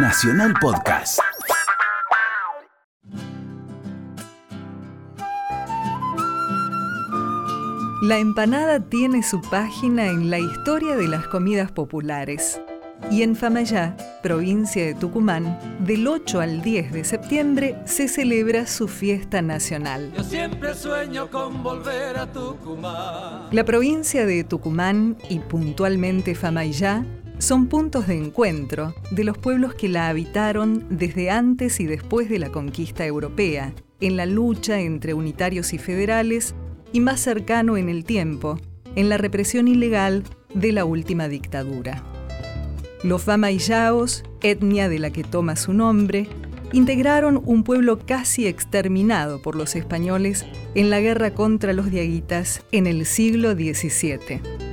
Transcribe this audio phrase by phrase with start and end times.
[0.00, 1.18] Nacional Podcast.
[8.02, 12.60] La empanada tiene su página en la historia de las comidas populares.
[13.10, 18.86] Y en Famayá, provincia de Tucumán, del 8 al 10 de septiembre se celebra su
[18.86, 20.12] fiesta nacional.
[20.16, 23.48] Yo siempre sueño con volver a Tucumán.
[23.50, 27.04] La provincia de Tucumán y puntualmente Famayá
[27.38, 32.38] son puntos de encuentro de los pueblos que la habitaron desde antes y después de
[32.38, 36.54] la conquista europea, en la lucha entre unitarios y federales
[36.92, 38.58] y más cercano en el tiempo,
[38.96, 40.24] en la represión ilegal
[40.54, 42.02] de la última dictadura.
[43.04, 46.28] Los Famaillaos, etnia de la que toma su nombre,
[46.72, 50.44] integraron un pueblo casi exterminado por los españoles
[50.74, 54.67] en la guerra contra los diaguitas en el siglo XVII.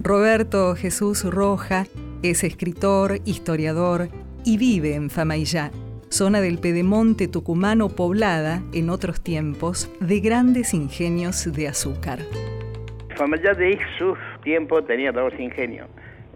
[0.00, 1.84] Roberto Jesús Roja
[2.22, 4.08] es escritor, historiador
[4.44, 5.72] y vive en Famaillá,
[6.08, 12.20] zona del Pedemonte tucumano poblada, en otros tiempos, de grandes ingenios de azúcar.
[13.16, 15.88] Famaillá de su tiempo tenía dos ingenios,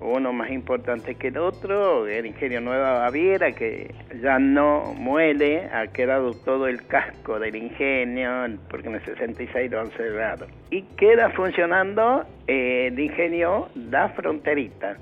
[0.03, 5.87] uno más importante que el otro, el ingenio Nueva Baviera, que ya no muele, ha
[5.89, 8.31] quedado todo el casco del ingenio,
[8.69, 10.47] porque en el 66 lo han cerrado.
[10.71, 14.97] Y queda funcionando eh, el ingenio La Fronterita.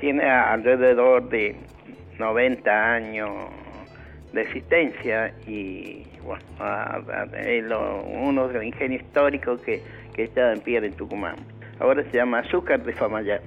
[0.00, 1.56] Tiene alrededor de
[2.18, 3.30] 90 años
[4.32, 6.42] de existencia y bueno,
[7.38, 9.82] es uno de los ingenios históricos que,
[10.14, 11.36] que está en pie en Tucumán.
[11.78, 13.40] Ahora se llama Azúcar de Famayá.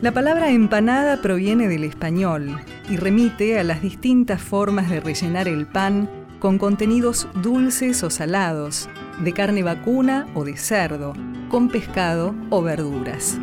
[0.00, 5.66] La palabra empanada proviene del español y remite a las distintas formas de rellenar el
[5.66, 8.88] pan con contenidos dulces o salados,
[9.24, 11.14] de carne vacuna o de cerdo,
[11.48, 13.38] con pescado o verduras.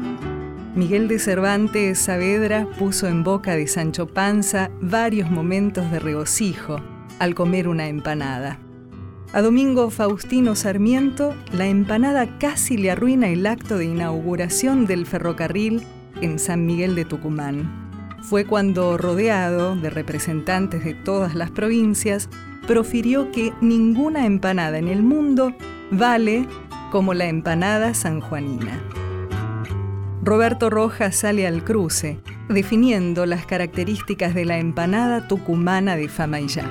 [0.76, 6.78] Miguel de Cervantes Saavedra puso en boca de Sancho Panza varios momentos de regocijo
[7.20, 8.60] al comer una empanada.
[9.34, 15.84] A Domingo Faustino Sarmiento, la empanada casi le arruina el acto de inauguración del ferrocarril
[16.22, 17.90] en San Miguel de Tucumán.
[18.22, 22.30] Fue cuando, rodeado de representantes de todas las provincias,
[22.68, 25.54] profirió que ninguna empanada en el mundo
[25.92, 26.46] vale
[26.92, 28.80] como la empanada sanjuanina.
[30.24, 32.18] Roberto Rojas sale al cruce,
[32.50, 36.64] definiendo las características de la empanada tucumana de Famayá.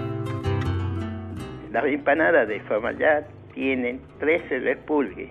[1.73, 5.31] Las empanadas de Famayá tienen 13 repulgues.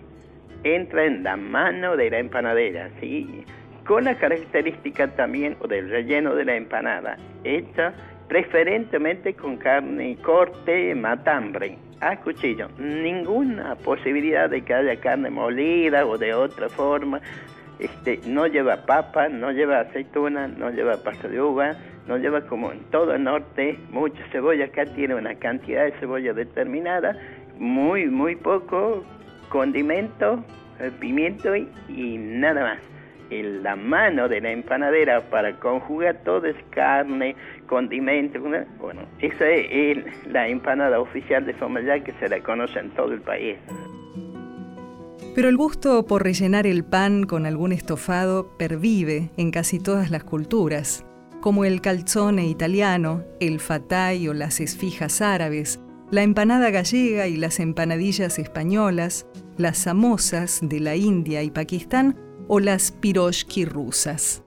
[0.63, 3.43] Entra en la mano de la empanadera, ¿sí?
[3.85, 7.93] Con la característica también del relleno de la empanada, hecha
[8.27, 12.69] preferentemente con carne corte matambre a cuchillo.
[12.77, 17.21] Ninguna posibilidad de que haya carne molida o de otra forma.
[17.79, 21.75] Este, no lleva papa, no lleva aceituna, no lleva pasta de uva,
[22.07, 24.65] no lleva como en todo el norte mucha cebolla.
[24.65, 27.17] Acá tiene una cantidad de cebolla determinada,
[27.57, 29.03] muy, muy poco
[29.49, 30.43] condimento,
[30.79, 32.92] eh, pimiento y nada más.
[33.35, 37.35] En la mano de la empanadera para conjugar todo es carne,
[37.65, 38.39] condimento.
[38.39, 43.21] Bueno, esa es la empanada oficial de Somayá que se la conoce en todo el
[43.21, 43.57] país.
[45.33, 50.23] Pero el gusto por rellenar el pan con algún estofado pervive en casi todas las
[50.23, 51.03] culturas,
[51.41, 55.79] como el calzone italiano, el fatay o las esfijas árabes,
[56.11, 59.25] la empanada gallega y las empanadillas españolas,
[59.57, 62.15] las samosas de la India y Pakistán
[62.47, 64.43] o las piroshki rusas.